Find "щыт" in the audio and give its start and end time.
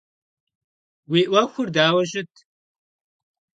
2.09-2.33